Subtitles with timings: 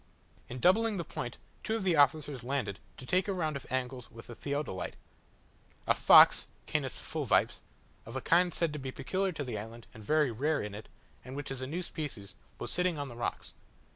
[0.49, 4.09] In doubling the point, two of the officers landed to take a round of angles
[4.09, 4.95] with the theodolite.
[5.85, 7.61] A fox (Canis fulvipes),
[8.07, 10.89] of a kind said to be peculiar to the island, and very rare in it,
[11.23, 13.53] and which is a new species, was sitting on the rocks.